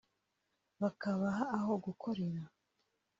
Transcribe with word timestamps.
bakabaha 0.81 1.41
aho 1.57 1.71
gukorera 1.85 2.43